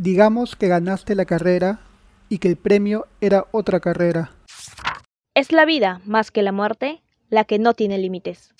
[0.00, 1.80] Digamos que ganaste la carrera
[2.28, 4.30] y que el premio era otra carrera.
[5.34, 8.54] Es la vida, más que la muerte, la que no tiene límites.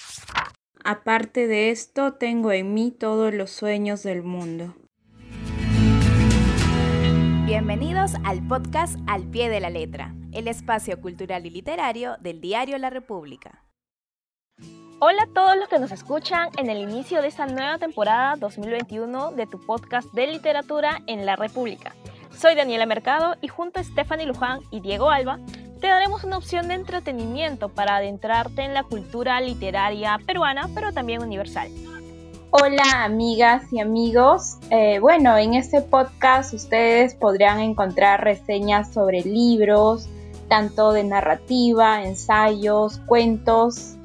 [0.82, 4.74] Aparte de esto, tengo en mí todos los sueños del mundo.
[7.46, 12.78] Bienvenidos al podcast Al pie de la letra, el espacio cultural y literario del diario
[12.78, 13.67] La República.
[15.00, 19.30] Hola a todos los que nos escuchan en el inicio de esta nueva temporada 2021
[19.30, 21.94] de tu podcast de literatura en La República.
[22.36, 25.38] Soy Daniela Mercado y junto a Stephanie Luján y Diego Alba
[25.80, 31.22] te daremos una opción de entretenimiento para adentrarte en la cultura literaria peruana, pero también
[31.22, 31.70] universal.
[32.50, 34.56] Hola amigas y amigos.
[34.70, 40.08] Eh, bueno, en este podcast ustedes podrán encontrar reseñas sobre libros,
[40.48, 43.97] tanto de narrativa, ensayos, cuentos,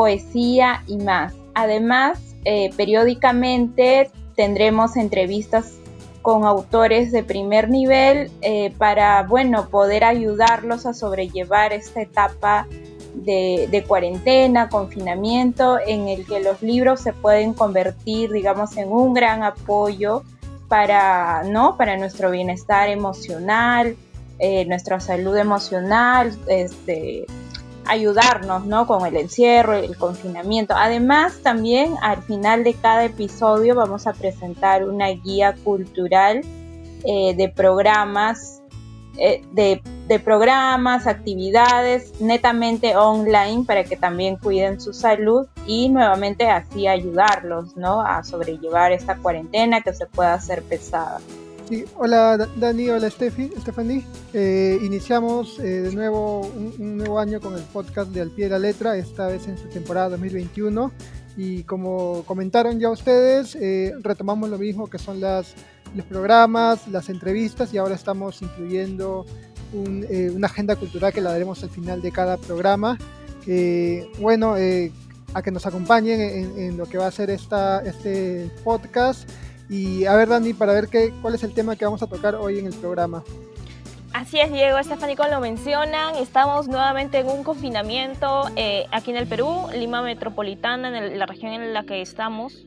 [0.00, 1.34] poesía y más.
[1.52, 5.74] Además, eh, periódicamente tendremos entrevistas
[6.22, 12.66] con autores de primer nivel eh, para, bueno, poder ayudarlos a sobrellevar esta etapa
[13.14, 19.42] de, cuarentena, confinamiento, en el que los libros se pueden convertir, digamos, en un gran
[19.42, 20.22] apoyo
[20.68, 21.76] para, ¿no?
[21.76, 23.96] para nuestro bienestar emocional,
[24.38, 27.26] eh, nuestra salud emocional, este,
[27.90, 28.86] ayudarnos, ¿no?
[28.86, 30.74] Con el encierro, el confinamiento.
[30.76, 36.42] Además, también al final de cada episodio vamos a presentar una guía cultural
[37.04, 38.62] eh, de programas,
[39.16, 39.82] eh, de,
[40.20, 48.02] programas, actividades netamente online para que también cuiden su salud y nuevamente así ayudarlos, ¿no?
[48.02, 51.18] A sobrellevar esta cuarentena que se pueda hacer pesada
[51.96, 54.04] hola Dani, hola Steffi, Stephanie.
[54.32, 58.50] Eh, iniciamos eh, de nuevo un, nuevo año con el podcast de Al pie de
[58.50, 60.90] la letra, esta vez en su temporada 2021.
[61.36, 65.54] Y como comentaron ya ustedes, eh, retomamos lo mismo que son las,
[65.94, 69.24] los programas, las entrevistas y ahora estamos incluyendo
[69.72, 72.98] una agenda cultural que la daremos al final de cada programa.
[74.18, 74.56] bueno,
[75.32, 79.30] a que nos acompañen en, en, lo que va a ser esta, este podcast.
[79.70, 82.34] Y a ver, Dani, para ver qué, cuál es el tema que vamos a tocar
[82.34, 83.22] hoy en el programa.
[84.12, 89.28] Así es, Diego, Estefánico lo mencionan, estamos nuevamente en un confinamiento eh, aquí en el
[89.28, 92.66] Perú, Lima Metropolitana, en la región en la que estamos,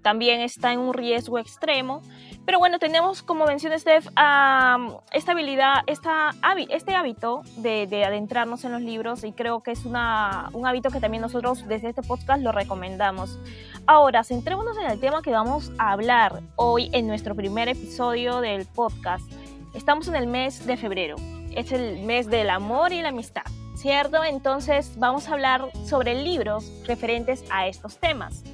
[0.00, 2.00] también está en un riesgo extremo.
[2.46, 6.30] Pero bueno, tenemos, como menciona Steph, esta habilidad, esta,
[6.68, 10.90] este hábito de, de, adentrarnos en los libros y creo que es una, un hábito
[10.90, 13.38] que también nosotros desde este podcast lo recomendamos.
[13.86, 18.66] Ahora, centrémonos en el tema que vamos a hablar hoy en nuestro primer episodio del
[18.66, 19.24] podcast.
[19.72, 21.16] Estamos en el mes de febrero,
[21.50, 23.44] es el mes del amor y la amistad,
[23.74, 24.22] ¿cierto?
[24.22, 28.44] Entonces vamos a hablar sobre libros referentes a estos temas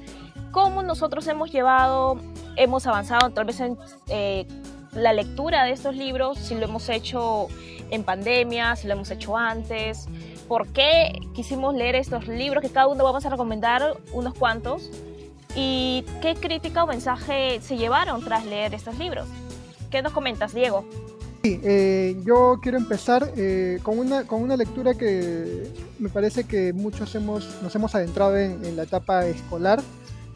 [0.51, 2.17] cómo nosotros hemos llevado,
[2.55, 4.45] hemos avanzado tal vez en eh,
[4.93, 7.47] la lectura de estos libros, si lo hemos hecho
[7.89, 10.07] en pandemia, si lo hemos hecho antes,
[10.47, 14.89] por qué quisimos leer estos libros, que cada uno vamos a recomendar unos cuantos,
[15.55, 19.27] y qué crítica o mensaje se llevaron tras leer estos libros.
[19.89, 20.85] ¿Qué nos comentas, Diego?
[21.43, 25.67] Sí, eh, yo quiero empezar eh, con, una, con una lectura que
[25.99, 29.81] me parece que muchos hemos, nos hemos adentrado en, en la etapa escolar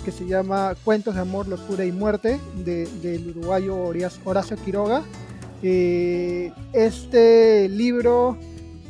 [0.06, 3.76] que se llama Cuentos de Amor, Locura y Muerte del uruguayo
[4.24, 5.02] Horacio Quiroga.
[5.64, 8.38] Eh, este libro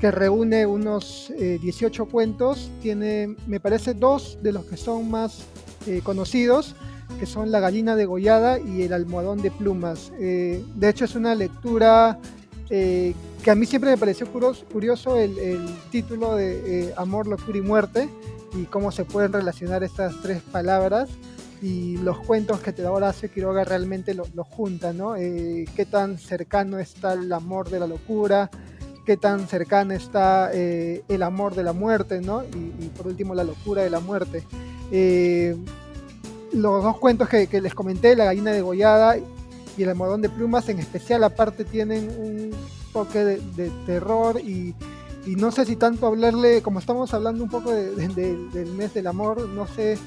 [0.02, 5.40] que reúne unos 18 eh, cuentos tiene, me parece, dos de los que son más
[5.88, 6.76] eh, conocidos,
[7.18, 10.12] que son La gallina degollada y El almohadón de plumas.
[10.20, 12.20] de hecho, es una lectura
[12.68, 18.09] que a mí siempre me pareció curioso, el título de Amor, Locura y Muerte
[18.56, 21.10] y cómo se pueden relacionar estas tres palabras
[21.62, 25.16] y los cuentos que te da Horacio Quiroga realmente lo, juntan, ¿no?
[25.16, 28.50] Eh, qué tan cercano está el amor de la locura,
[29.06, 32.44] qué tan cercano está eh, el amor de la muerte, ¿no?
[32.44, 34.44] Y, por último la locura de la muerte.
[34.92, 35.56] Eh,
[36.54, 40.79] los dos cuentos que, les comenté, La gallina degollada y El almohadón de plumas, en
[40.79, 42.52] especial aparte tienen un
[42.94, 44.74] toque de terror y
[45.26, 49.48] y no sé si tanto hablarle, como estamos hablando un poco del mes del amor,
[49.50, 49.98] no sé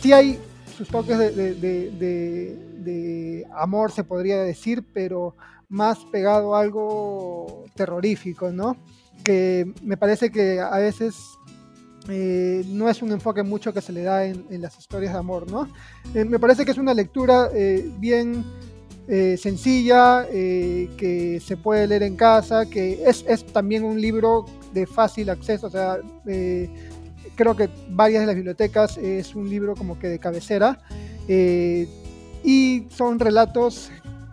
[0.00, 0.38] si hay
[0.76, 2.56] sus toques de,
[3.54, 5.34] amor, se podría decir, pero
[5.68, 8.76] más pegado a algo terrorífico, ¿no?
[9.24, 11.16] Que me parece que a veces
[12.08, 15.50] eh, no es un enfoque mucho que se le da en, las historias de amor,
[15.50, 15.68] ¿no?
[16.14, 18.44] Eh, me parece que es una lectura eh, bien
[19.10, 24.44] eh, sencilla, eh, que se puede leer en casa, que es, también un libro
[24.74, 25.96] de fácil acceso, o sea,
[26.26, 26.68] eh,
[27.34, 30.78] creo que varias de las bibliotecas es un libro como que de cabecera,
[31.26, 33.90] y son relatos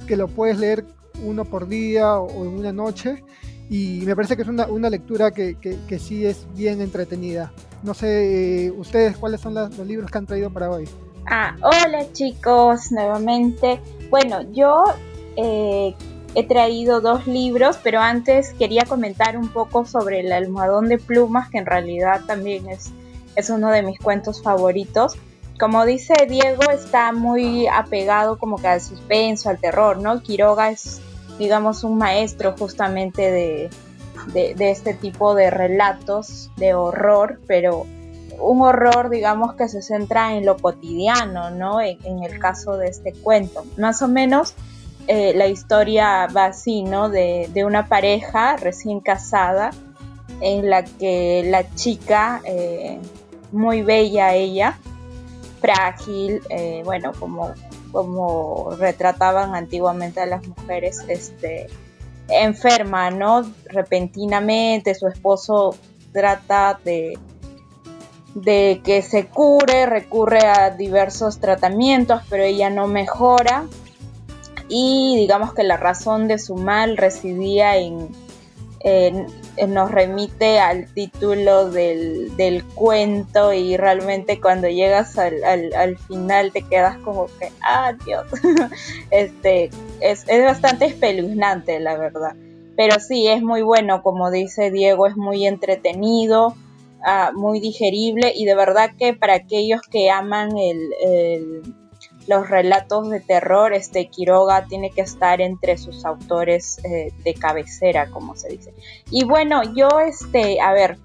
[0.07, 0.85] que lo puedes leer
[1.23, 3.23] uno por día o, en una noche
[3.69, 7.51] y me parece que es una, una lectura que, que, sí es bien entretenida.
[7.81, 10.85] No sé, ustedes, ¿cuáles son los libros que han traído para hoy?
[11.27, 13.81] Ah, hola chicos, nuevamente.
[14.11, 14.83] Bueno, yo
[15.35, 15.95] eh,
[16.35, 21.49] he traído dos libros, pero antes quería comentar un poco sobre el almohadón de plumas,
[21.49, 22.91] que en realidad también es,
[23.35, 25.15] es uno de mis cuentos favoritos.
[25.59, 30.21] Como dice Diego, está muy apegado como que al suspenso, al terror, ¿no?
[30.21, 31.01] Quiroga es,
[31.39, 33.69] digamos, un maestro justamente de,
[34.33, 37.85] de, este tipo de relatos de horror, pero
[38.39, 41.81] un horror, digamos, que se centra en lo cotidiano, ¿no?
[41.81, 43.63] En, el caso de este cuento.
[43.77, 44.53] Más o menos
[45.07, 47.09] eh, la historia va así, ¿no?
[47.09, 49.71] De, una pareja recién casada
[50.41, 52.99] en la que la chica, eh,
[53.51, 54.77] muy bella ella,
[55.61, 57.53] frágil, eh, bueno, como,
[57.91, 61.67] como retrataban antiguamente a las mujeres, este,
[62.27, 63.45] enferma, ¿no?
[63.65, 65.75] Repentinamente, su esposo
[66.11, 67.17] trata de,
[68.35, 73.65] de que se cure, recurre a diversos tratamientos, pero ella no mejora.
[74.67, 78.09] Y digamos que la razón de su mal residía en,
[79.67, 87.27] nos remite al título del, cuento y realmente cuando llegas al, final te quedas como
[87.39, 88.25] que, ah, Dios,
[89.11, 89.69] este,
[90.01, 92.35] es, bastante espeluznante la verdad.
[92.75, 96.55] Pero sí, es muy bueno, como dice Diego, es muy entretenido,
[97.05, 101.63] ah, muy digerible y de verdad que para aquellos que aman el
[102.27, 108.09] los relatos de terror, este Quiroga tiene que estar entre sus autores eh, de cabecera,
[108.09, 108.73] como se dice.
[109.11, 110.97] Y bueno, yo, este, a ver,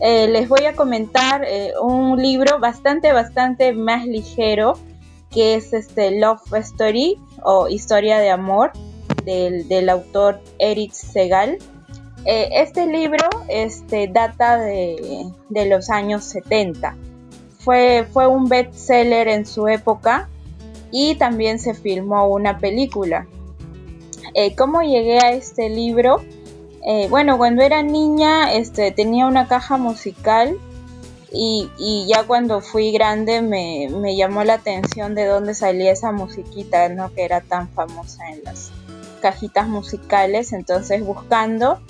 [0.00, 4.74] eh, les voy a comentar eh, un libro bastante, bastante más ligero,
[5.30, 8.72] que es este Love Story o Historia de Amor
[9.24, 11.58] del, autor Eric Segal.
[12.24, 16.96] Este libro este, data de, de los años 70.
[17.58, 20.28] Fue, fue un bestseller en su época
[20.90, 23.26] y también se filmó una película.
[24.34, 26.22] Eh, ¿Cómo llegué a este libro?
[26.86, 30.56] Eh, bueno, cuando era niña este, tenía una caja musical
[31.32, 31.68] y,
[32.08, 37.12] ya cuando fui grande me, llamó la atención de dónde salía esa musiquita, ¿no?
[37.14, 38.72] que era tan famosa en las
[39.20, 40.52] cajitas musicales.
[40.52, 41.80] Entonces buscando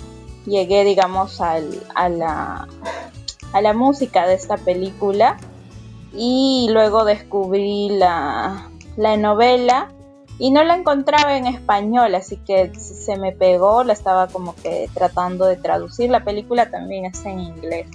[0.45, 1.59] llegué, digamos, a,
[2.09, 2.67] la,
[3.53, 5.37] a la música de esta película
[6.13, 9.89] y luego descubrí la, la novela
[10.41, 14.89] y no la encontraba en español, así que se me pegó, la estaba como que
[14.91, 16.09] tratando de traducir.
[16.09, 17.87] La película también es en inglés.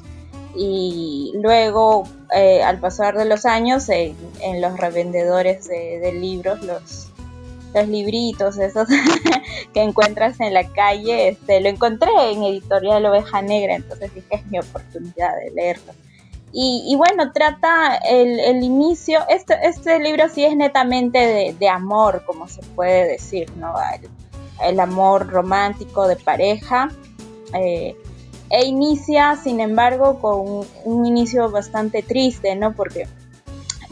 [0.54, 4.14] Y luego, eh, al pasar de los años, en
[4.60, 7.10] los revendedores de, libros, los,
[7.74, 8.88] los libritos esos
[9.72, 14.46] que encuentras en la calle, este, lo encontré en Editorial Oveja Negra, entonces dije es
[14.46, 15.92] mi oportunidad de leerlo.
[16.58, 22.62] Y, bueno, trata el, inicio, este, este, libro sí es netamente de, amor, como se
[22.62, 23.74] puede decir, ¿no?
[24.64, 26.88] El, amor romántico de pareja.
[27.52, 27.94] Eh,
[28.48, 32.72] e inicia, sin embargo, con un, inicio bastante triste, ¿no?
[32.74, 33.06] Porque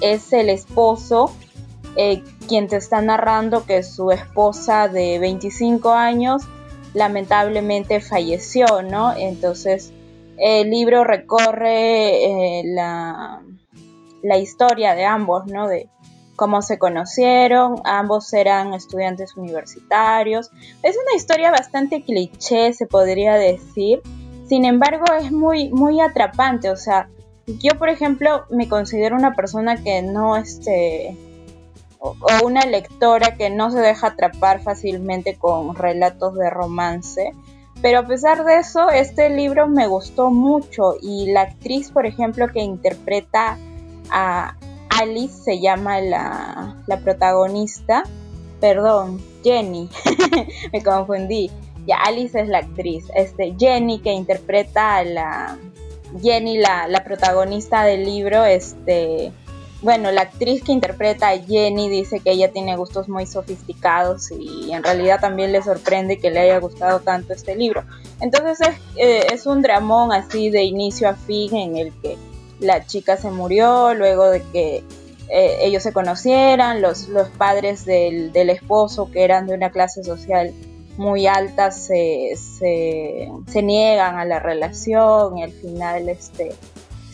[0.00, 1.34] es el esposo
[1.96, 6.42] eh, quien te está narrando que su esposa de 25 años
[6.94, 9.14] lamentablemente falleció, ¿no?
[9.16, 9.92] Entonces
[10.38, 13.42] el libro recorre eh, la,
[14.22, 15.68] la, historia de ambos, ¿no?
[15.68, 15.88] De
[16.36, 20.50] cómo se conocieron, ambos eran estudiantes universitarios.
[20.82, 24.02] Es una historia bastante cliché, se podría decir.
[24.48, 26.70] Sin embargo, es muy, muy atrapante.
[26.70, 27.08] O sea,
[27.46, 31.16] yo, por ejemplo, me considero una persona que no, este,
[32.04, 37.32] o una lectora que no se deja atrapar fácilmente con relatos de romance.
[37.80, 42.48] Pero a pesar de eso, este libro me gustó mucho y la actriz, por ejemplo,
[42.52, 43.58] que interpreta
[44.10, 44.56] a
[44.90, 48.04] Alice, se llama la, protagonista,
[48.60, 49.88] perdón, Jenny,
[50.72, 51.50] me confundí.
[51.86, 53.06] Ya, Alice es la actriz.
[53.14, 55.58] Este, Jenny, que interpreta a la.
[56.22, 59.32] Jenny, la, la protagonista del libro, este
[59.84, 64.72] bueno, la actriz que interpreta a Jenny dice que ella tiene gustos muy sofisticados y
[64.72, 67.84] en realidad también le sorprende que le haya gustado tanto este libro.
[68.20, 72.16] Entonces es, eh, es un dramón así de inicio a fin en el que
[72.60, 74.82] la chica se murió luego de que
[75.28, 80.02] eh, ellos se conocieran, los, los padres del, del, esposo que eran de una clase
[80.02, 80.54] social
[80.96, 86.52] muy alta se, se, se niegan a la relación y al final este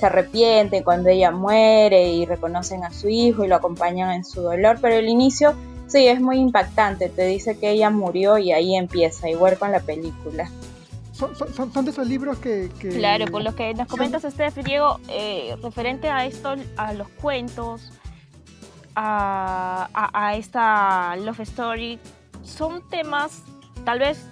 [0.00, 4.40] se arrepienten cuando ella muere y reconocen a su hijo y lo acompañan en su
[4.42, 5.54] dolor, pero el inicio
[5.90, 7.08] Sí, es muy impactante.
[7.08, 10.48] Te dice que ella murió y ahí empieza, igual con la película.
[11.12, 12.90] Son, son, son de esos libros que, que...
[12.90, 17.90] Claro, por lo que nos comentas, Steph, Diego, eh, referente a esto, a los cuentos,
[18.94, 21.98] a, a, a esta Love Story,
[22.44, 23.42] son temas
[23.84, 24.24] tal vez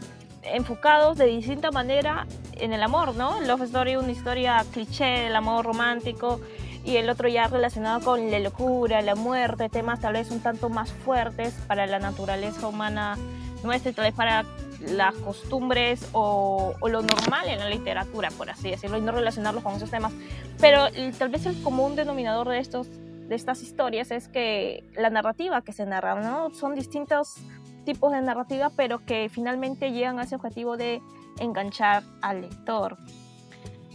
[0.44, 2.26] enfocados de distinta manera
[2.58, 3.40] en el amor, ¿no?
[3.40, 6.40] Love Story, una historia cliché del amor romántico,
[6.84, 10.68] y el otro ya relacionado con la locura, la muerte, temas tal vez un tanto
[10.68, 13.16] más fuertes para la naturaleza humana
[13.62, 14.44] nuestra tal vez para
[14.80, 19.62] las costumbres o, o, lo normal en la literatura, por así decirlo, y no relacionarlos
[19.62, 20.12] con esos temas.
[20.60, 20.86] Pero
[21.18, 22.88] tal vez el común denominador de, estos,
[23.28, 26.54] de estas historias es que la narrativa que se narra, ¿no?
[26.54, 27.36] Son distintos
[27.84, 31.02] tipos de narrativa, pero que finalmente llegan a ese objetivo de
[31.40, 32.96] enganchar al lector.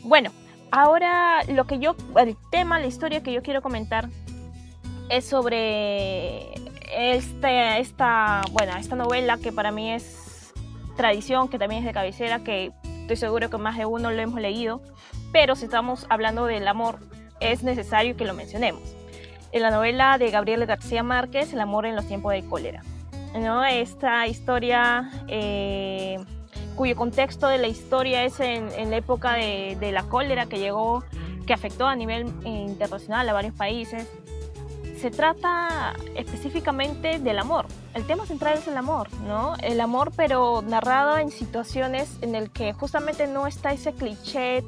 [0.03, 0.31] Bueno,
[0.75, 4.09] Ahora, lo que yo, el tema, la historia que yo quiero comentar
[5.07, 6.51] es sobre
[6.97, 10.51] este, esta, bueno, esta novela que para mí es
[10.97, 12.71] tradición, que también es de cabecera, que
[13.01, 14.81] estoy seguro que más de uno lo hemos leído,
[15.31, 16.97] pero si estamos hablando del amor,
[17.39, 18.81] es necesario que lo mencionemos.
[19.51, 22.81] En la novela de Gabriel García Márquez, El amor en los tiempos de cólera.
[23.39, 23.63] ¿no?
[23.63, 26.17] Esta historia eh,
[26.75, 31.03] cuyo contexto de la historia es en, la época de, de, la cólera que llegó,
[31.45, 34.07] que afectó a nivel internacional a varios países.
[34.97, 37.65] Se trata específicamente del amor.
[37.93, 39.55] El tema central es el amor, ¿no?
[39.61, 44.63] El amor, pero narrado en situaciones en el que justamente no está ese cliché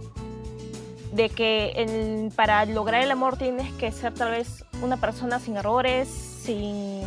[1.13, 5.55] de que el, para lograr el amor tienes que ser tal vez una persona sin
[5.55, 7.01] errores, sin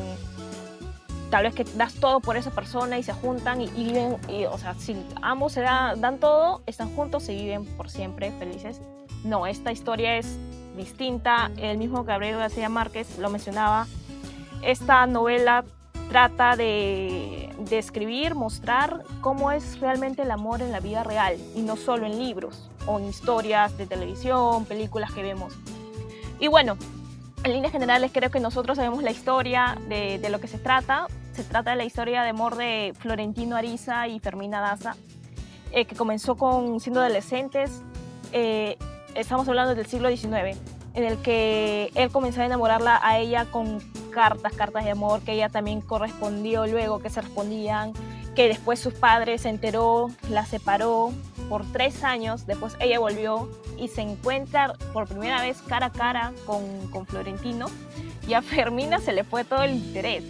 [1.31, 4.59] tal vez que das todo por esa persona y se juntan y, viven, y, o
[4.59, 8.81] sea, si ambos se dan todo, están juntos y viven por siempre felices.
[9.25, 10.39] No, esta historia es
[10.77, 11.51] distinta.
[11.57, 13.87] El mismo Gabriel García Márquez lo mencionaba.
[14.63, 15.65] Esta novela
[16.09, 21.77] trata de describir, mostrar cómo es realmente el amor en la vida real y no
[21.77, 25.55] solo en libros o en historias de televisión, películas que vemos.
[26.41, 26.79] Y bueno,
[27.49, 31.07] en líneas generales creo que nosotros sabemos la historia de, lo que se trata.
[31.33, 34.97] Se trata de la historia de amor de Florentino Ariza y Fermina Daza,
[35.73, 37.83] eh, que comenzó con siendo adolescentes.
[38.33, 38.77] Eh,
[39.15, 40.59] estamos hablando del siglo XIX,
[40.95, 45.33] en el que él comenzó a enamorarla a ella con cartas, cartas de amor, que
[45.33, 47.93] ella también correspondió luego, que se respondían,
[48.39, 51.11] que después sus padres se enteró, la separó
[51.49, 56.33] por tres años, después ella volvió y se encuentra por primera vez cara a cara
[56.47, 57.67] con, con Florentino.
[58.29, 60.23] Y a Fermina se le fue todo el interés,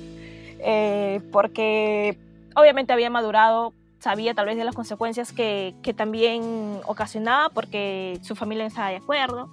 [0.60, 2.16] eh, porque
[2.56, 8.34] obviamente había madurado, sabía tal vez de las consecuencias que, que también ocasionaba, porque su
[8.34, 9.50] familia no estaba de acuerdo,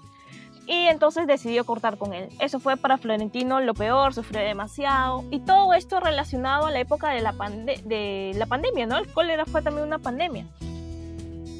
[0.67, 2.29] y entonces decidió cortar con él.
[2.39, 7.09] Eso fue para Florentino lo peor, sufrió demasiado, y todo esto relacionado a la época
[7.09, 8.97] de la, pande de la pandemia, ¿no?
[8.97, 10.45] El cólera fue también una pandemia.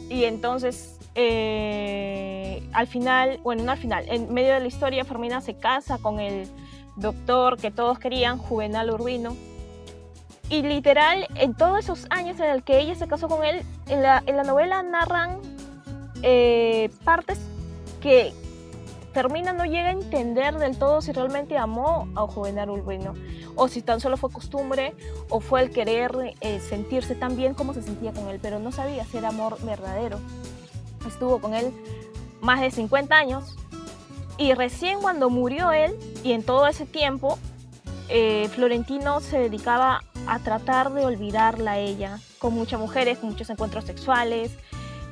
[0.09, 5.39] Y entonces eh, al final, bueno, no al final, en medio de la historia, Fermina
[5.39, 6.47] se casa con el
[6.97, 9.35] doctor que todos querían, Juvenal Urbino.
[10.49, 14.03] Y literal, en todos esos años en el que ella se casó con él, en
[14.03, 15.39] la, en la novela narran
[16.21, 17.39] eh, partes
[18.01, 18.33] que
[19.15, 23.13] Fermina no llega a entender del todo si realmente amó a Juvenal Urbino,
[23.55, 24.93] o si tan solo fue costumbre,
[25.29, 28.73] o fue el querer eh, sentirse tan bien como se sentía con él, pero no
[28.73, 30.19] sabía si era amor verdadero.
[31.07, 31.71] Estuvo con él
[32.41, 33.55] más de 50 años
[34.37, 37.39] y recién cuando murió él y en todo ese tiempo
[38.09, 43.85] eh, Florentino se dedicaba a tratar de olvidarla a ella con muchas mujeres, muchos encuentros
[43.85, 44.51] sexuales,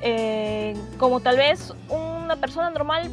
[0.02, 3.10] eh, como tal vez una persona normal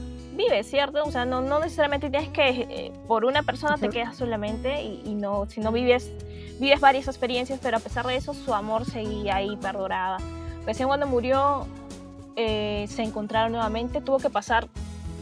[0.62, 1.02] ¿cierto?
[1.04, 5.02] O sea, no, no necesariamente tienes que, eh, por una persona te quedas solamente y,
[5.04, 6.11] y, no, si no vives,
[6.59, 10.18] vives varias experiencias, pero a pesar de eso su amor seguía ahí, perduraba.
[10.66, 11.66] Recién cuando murió
[12.37, 14.68] eh, se encontraron nuevamente, tuvo que pasar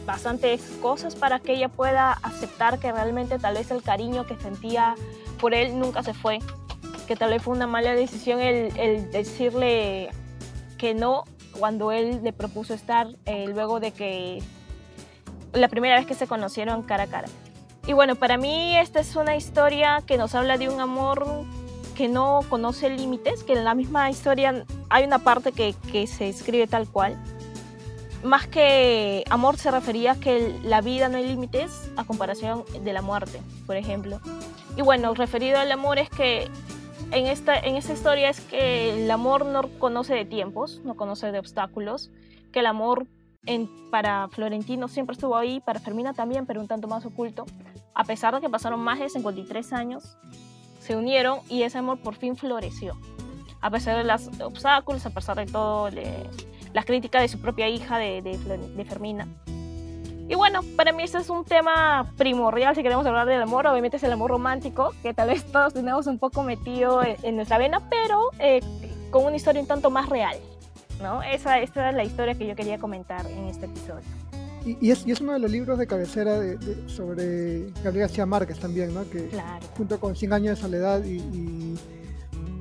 [0.05, 4.95] bastantes cosas para que ella pueda aceptar que realmente tal vez el cariño que sentía
[5.39, 6.39] por él nunca se fue,
[7.07, 10.09] que tal vez fue una mala decisión el, el decirle
[10.77, 11.25] que no
[11.59, 14.41] cuando él le propuso estar eh, luego de que
[15.53, 17.27] la primera vez que se conocieron cara a cara.
[17.87, 21.25] Y bueno, para mí esta es una historia que nos habla de un amor
[21.95, 26.29] que no conoce límites, que en la misma historia hay una parte que, que se
[26.29, 27.17] escribe tal cual.
[28.23, 32.93] Más que amor se refería a que la vida no hay límites a comparación de
[32.93, 34.19] la muerte, por ejemplo.
[34.75, 36.49] Y bueno, referido al amor es que
[37.11, 41.31] en esta, en esta historia es que el amor no conoce de tiempos, no conoce
[41.31, 42.11] de obstáculos,
[42.51, 43.07] que el amor
[43.45, 47.45] en, para Florentino siempre estuvo ahí, para Fermina también, pero un tanto más oculto,
[47.93, 50.17] a pesar de que pasaron más de 53 años
[50.79, 52.97] se unieron y ese amor por fin floreció.
[53.61, 55.89] A pesar de los obstáculos, a pesar de todo,
[56.73, 59.27] las críticas de su propia hija, de, de, Fermina.
[60.29, 63.67] Y bueno, para mí este es un tema primordial si queremos hablar del amor.
[63.67, 67.57] Obviamente es el amor romántico, que tal vez todos tenemos un poco metido en, nuestra
[67.57, 68.61] vena, pero eh,
[69.11, 70.37] con una historia un tanto más real.
[71.01, 71.21] ¿No?
[71.23, 74.03] Esa, esa es la historia que yo quería comentar en este episodio.
[74.65, 78.59] Y, es, y, es, uno de los libros de cabecera de, sobre Gabriel García Márquez
[78.59, 79.09] también, ¿no?
[79.09, 79.29] Que
[79.77, 81.75] junto con Cien años de soledad y,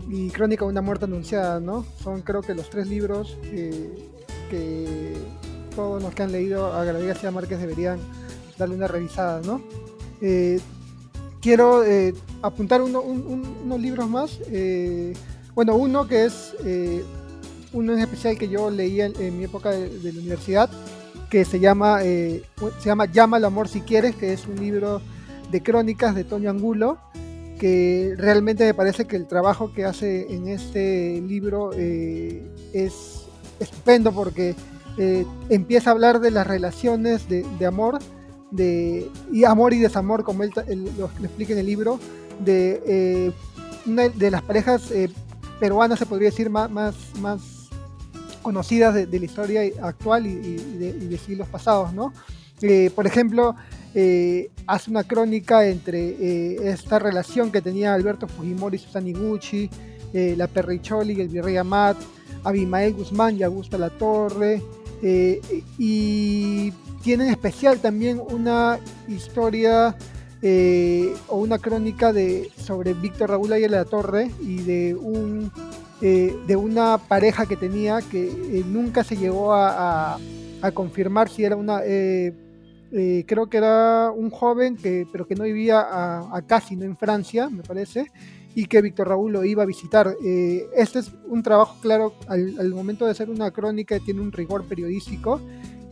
[0.08, 1.84] y, Crónica de una muerte anunciada, ¿no?
[2.02, 3.36] Son creo que los tres libros
[4.48, 5.14] que
[5.74, 7.98] todos los que han leído a Gabriel García Márquez deberían
[8.58, 9.60] darle una revisada, ¿no?
[10.20, 10.60] Eh,
[11.40, 14.40] quiero eh, apuntar unos libros más.
[14.50, 15.14] Eh,
[15.54, 16.54] bueno, uno que es
[17.72, 20.70] uno en especial que yo leía en, mi época de, la universidad,
[21.30, 22.42] que se llama, eh,
[22.78, 25.02] se llama Llama al amor si quieres, que es un libro
[25.50, 26.98] de crónicas de Toño Angulo,
[27.58, 33.26] que realmente me parece que el trabajo que hace en este libro eh, es
[33.58, 34.54] estupendo porque
[34.96, 37.98] eh, empieza a hablar de las relaciones de, amor,
[38.50, 40.52] de, y amor y desamor, como él,
[40.96, 41.98] lo, explica en el libro,
[42.38, 43.32] de,
[43.86, 44.92] una de las parejas
[45.58, 46.70] peruanas, se podría decir, más,
[47.20, 47.57] más
[48.42, 52.12] conocidas de, la historia actual y, de, siglos pasados, ¿no?
[52.60, 53.54] Eh, por ejemplo,
[53.94, 59.70] eh, hace una crónica entre eh, esta relación que tenía Alberto Fujimori y Susana Iguchi,
[60.12, 61.96] la Perricholi, el Virrey Amat,
[62.42, 64.62] Abimael Guzmán y Augusta Latorre,
[65.02, 69.94] y tiene en especial también una historia
[71.28, 75.52] o una crónica de, sobre Víctor Raúl Ayala La Torre y de un
[76.00, 80.18] eh, de una pareja que tenía que eh, nunca se llegó a,
[80.74, 81.80] confirmar si era una...
[81.84, 82.34] Eh,
[83.26, 87.62] creo que era un joven, que, pero que no vivía acá, sino en Francia, me
[87.62, 88.06] parece,
[88.54, 90.16] y que Víctor Raúl lo iba a visitar.
[90.74, 95.40] este es un trabajo, claro, al, momento de hacer una crónica tiene un rigor periodístico.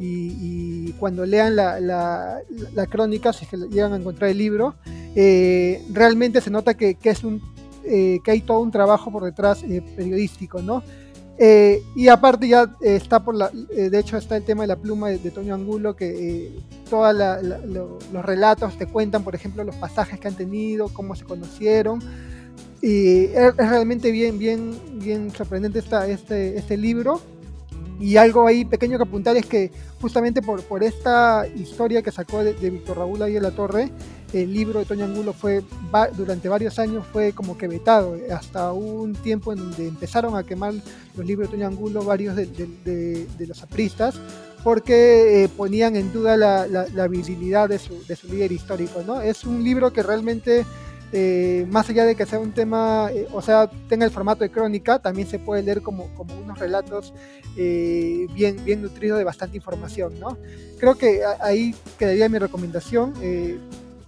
[0.01, 4.75] Y, cuando lean la, la, crónica, si llegan a encontrar el libro,
[5.15, 7.43] realmente se nota que, que es un
[7.87, 10.83] eh, que hay todo un trabajo por detrás eh, periodístico, ¿no?
[11.39, 15.11] Eh, y aparte ya está por la, de hecho está el tema de la pluma
[15.11, 16.51] de, Toño Angulo, que
[16.89, 22.01] todos los relatos te cuentan, por ejemplo, los pasajes que han tenido, cómo se conocieron.
[22.81, 27.21] Y es, realmente bien, bien, bien sorprendente esta, este, este libro.
[27.99, 29.71] Y algo ahí pequeño que apuntar es que
[30.01, 33.91] justamente por, por esta historia que sacó de, Víctor Raúl ahí en la torre,
[34.33, 35.63] el libro de Toño Angulo fue
[36.17, 40.75] durante varios años fue como que vetado, hasta un tiempo en donde empezaron a quemar
[41.17, 44.17] los libros de Toño Angulo varios de, los apristas
[44.65, 49.01] porque eh, ponían en duda la, la, visibilidad de su, de su, líder histórico.
[49.07, 49.21] ¿no?
[49.21, 50.67] Es un libro que realmente,
[51.13, 54.51] eh, más allá de que sea un tema, eh, o sea, tenga el formato de
[54.51, 57.15] crónica, también se puede leer como, como unos relatos
[57.55, 60.19] bien, bien nutridos de bastante información.
[60.19, 60.37] ¿no?
[60.81, 63.15] Creo que ahí quedaría mi recomendación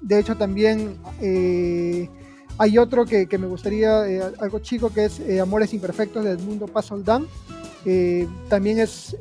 [0.01, 2.09] de hecho, también eh,
[2.57, 6.67] hay otro que, me gustaría, eh, algo chico, que es eh, Amores Imperfectos de Edmundo
[6.67, 6.91] Paz
[8.49, 9.17] también es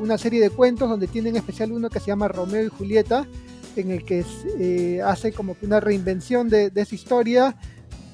[0.00, 3.26] una serie de cuentos donde tiene en especial uno que se llama Romeo y Julieta,
[3.74, 7.56] en el que hace como que una reinvención de, esa historia,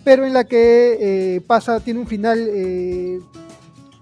[0.03, 2.51] pero en la que pasa, tiene un final,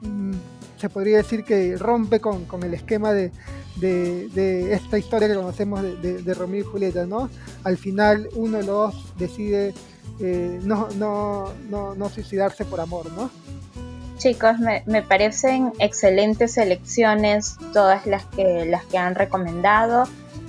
[0.01, 0.33] mm,
[0.79, 3.31] se podría decir que rompe con el esquema de,
[3.81, 7.29] de, esta historia que conocemos de, Romeo y Julieta, ¿no?
[7.64, 9.75] Al final uno de los dos decide
[10.21, 13.31] eh, no, no, no, suicidarse por amor, ¿no?
[14.19, 20.05] Chicos, me, parecen excelentes elecciones todas las que, las que han recomendado.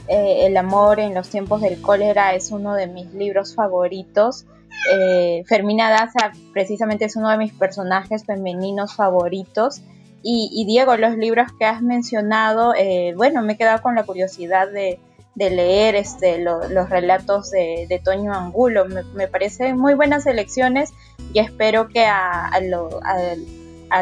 [0.08, 4.46] Eh, el amor en los tiempos del cólera es uno de mis libros favoritos.
[4.94, 9.82] Eh, Fermina Daza precisamente es uno de mis personajes femeninos favoritos
[10.24, 14.68] y, Diego, los libros que has mencionado, eh, bueno, me he quedado con la curiosidad
[14.72, 15.00] de,
[15.36, 18.86] leer este, los relatos de, Toño Angulo.
[19.16, 20.94] Me, parecen muy buenas elecciones
[21.34, 22.52] y espero que a,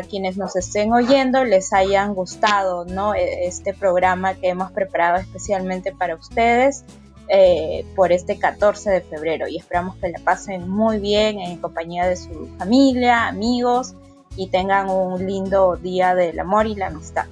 [0.09, 3.15] quienes nos estén oyendo les hayan gustado ¿no?
[3.15, 6.83] E, este programa que hemos preparado especialmente para ustedes.
[7.31, 12.07] Eh, por este 14 de febrero y esperamos que la pasen muy bien en compañía
[12.07, 13.93] de su familia, amigos
[14.39, 17.25] y tengan un lindo día del amor y la amistad.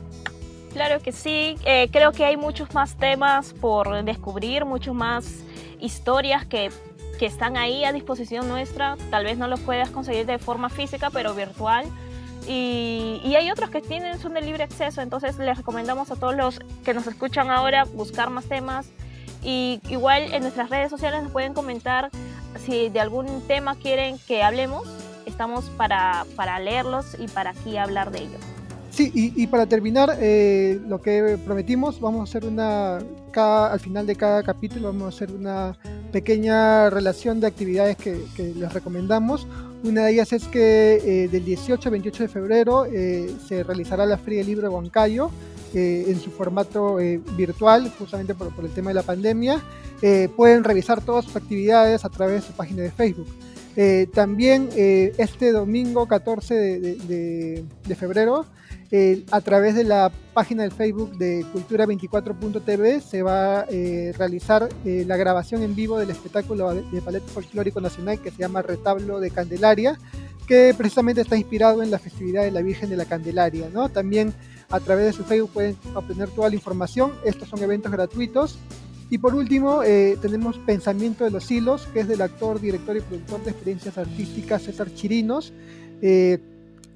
[0.74, 5.26] Claro que sí, eh, creo que hay muchos más temas por descubrir, muchos más
[5.80, 6.70] historias que,
[7.18, 8.98] que están ahí a disposición nuestra.
[9.10, 11.86] Tal vez no los puedas conseguir de forma física, pero virtual.
[12.46, 16.36] Y, y, hay otros que tienen, son de libre acceso, entonces les recomendamos a todos
[16.36, 18.90] los que nos escuchan ahora buscar más temas.
[19.44, 22.10] Y igual en nuestras redes sociales nos pueden comentar
[22.66, 24.88] si de algún tema quieren que hablemos,
[25.38, 28.38] estamos para, para leerlos y para aquí hablar de ello.
[28.90, 32.98] Sí, y, para terminar, eh, lo que prometimos, vamos a hacer una,
[33.30, 35.78] cada, al final de cada capítulo vamos a hacer una
[36.12, 38.18] pequeña relación de actividades que,
[38.56, 39.46] les recomendamos.
[39.84, 44.08] Una de ellas es que eh, del 18 al 28 de febrero eh, se realizará
[44.08, 45.30] la Feria de Huancayo
[45.76, 46.96] en su formato
[47.36, 49.62] virtual, justamente por, el tema de la pandemia.
[50.36, 53.28] pueden revisar todas sus actividades a través de su página de Facebook.
[54.14, 58.46] También este domingo 14 de febrero
[58.90, 64.70] eh, a través de la página del Facebook de Cultura24.tv se va a eh, realizar
[64.86, 69.20] eh, la grabación en vivo del espectáculo de ballet folclórico nacional que se llama Retablo
[69.20, 70.00] de Candelaria,
[70.48, 73.70] que precisamente está inspirado en la festividad de la Virgen de la Candelaria.
[73.74, 73.90] ¿no?
[73.90, 74.34] También
[74.70, 77.12] a través de su Facebook pueden obtener toda la información.
[77.26, 78.58] Estos son eventos gratuitos.
[79.10, 79.82] Y por último,
[80.22, 84.64] tenemos Pensamiento de los Hilos, que es del actor, director y productor de experiencias artísticas
[84.64, 85.54] César Chirinos.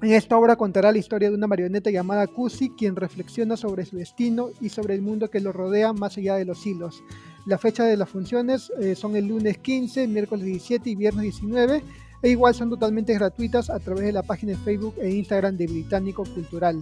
[0.02, 3.96] En esta obra contará la historia de una marioneta llamada Cusi, quien reflexiona sobre su
[3.96, 7.04] destino y sobre el mundo que lo rodea más allá de los hilos.
[7.46, 11.84] La fecha de las funciones eh, son el lunes 15, miércoles 17 y viernes 19,
[12.20, 15.68] e igual son totalmente gratuitas a través de la página de Facebook e Instagram de
[15.68, 16.80] Británico Cultural.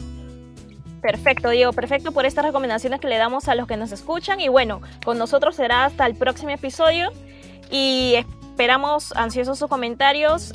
[1.01, 4.41] Perfecto, Diego, perfecto por estas recomendaciones que le damos a los que nos escuchan.
[4.41, 7.11] Y bueno, con nosotros será hasta el próximo episodio
[7.71, 10.55] y esperamos ansiosos sus comentarios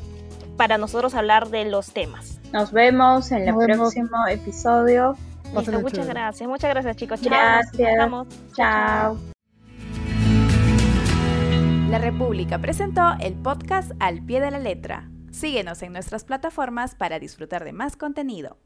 [0.58, 2.40] para nosotros hablar de los temas.
[2.52, 5.18] Nos vemos en el próximo episodio.
[5.54, 6.48] muchas gracias.
[6.48, 7.22] Muchas gracias, chicos.
[7.22, 8.10] Gracias.
[8.56, 9.18] Chao.
[11.90, 15.10] La República presentó el podcast Al pie de la letra.
[15.32, 18.58] Síguenos en nuestras plataformas para disfrutar de más contenido.